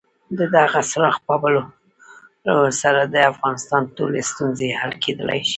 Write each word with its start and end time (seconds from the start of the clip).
د 0.37 0.39
دغه 0.55 0.79
څراغ 0.91 1.15
په 1.27 1.33
بلولو 1.41 1.73
سره 2.81 3.01
د 3.13 3.15
افغانستان 3.31 3.83
ټولې 3.97 4.21
ستونزې 4.31 4.69
حل 4.79 4.93
کېدلای 5.03 5.39
شي. 5.47 5.49